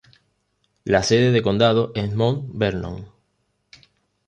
La 0.83 1.03
sede 1.03 1.29
de 1.31 1.43
condado 1.43 1.91
es 1.93 2.11
Mount 2.15 2.49
Vernon. 2.55 3.05